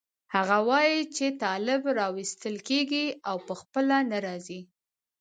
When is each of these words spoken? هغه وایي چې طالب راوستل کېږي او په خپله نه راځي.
هغه 0.35 0.57
وایي 0.69 0.99
چې 1.15 1.25
طالب 1.43 1.81
راوستل 1.99 2.55
کېږي 2.69 3.05
او 3.29 3.35
په 3.47 3.53
خپله 3.61 3.97
نه 4.11 4.17
راځي. 4.25 4.61